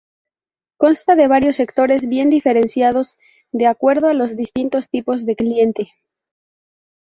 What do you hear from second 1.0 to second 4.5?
de varios sectores bien diferenciados, de acuerdo a los